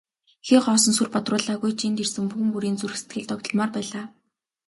Хий 0.47 0.59
хоосон 0.65 0.93
сүр 0.95 1.09
бадруулаагүй 1.15 1.71
ч 1.79 1.81
энд 1.87 1.99
ирсэн 2.03 2.25
хүн 2.31 2.47
бүрийн 2.53 2.77
зүрх 2.79 2.97
сэтгэл 2.99 3.29
догдолмоор 3.29 3.71
байлаа. 3.75 4.05